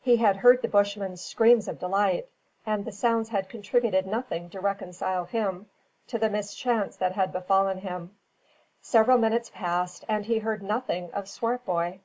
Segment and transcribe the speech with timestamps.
[0.00, 2.28] He had heard the Bushman's screams of delight,
[2.64, 5.66] and the sounds had contributed nothing to reconcile him
[6.06, 8.14] to the mischance that had befallen him.
[8.82, 11.98] Several minutes passed and he heard nothing of Swartboy.